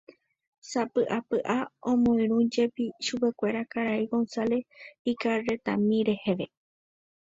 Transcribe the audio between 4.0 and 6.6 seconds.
González ikarretami reheve.